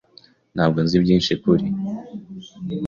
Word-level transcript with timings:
Ntabwo 0.55 0.79
nzi 0.85 0.97
byinshi 1.03 1.31
kuri. 1.41 1.65